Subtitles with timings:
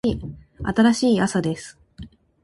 [0.63, 1.77] 新しい朝です。